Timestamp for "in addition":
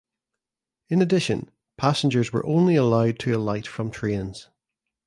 0.89-1.51